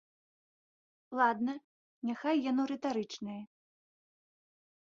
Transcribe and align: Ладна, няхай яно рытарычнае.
Ладна, 1.19 1.53
няхай 2.11 2.37
яно 2.49 2.63
рытарычнае. 2.73 3.39